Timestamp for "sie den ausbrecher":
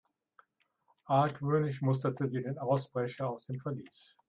2.27-3.29